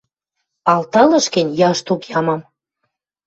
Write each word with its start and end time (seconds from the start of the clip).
Алталыш 0.73 1.25
гӹнь, 1.35 1.55
яшток 1.69 2.01
ямам. 2.19 2.41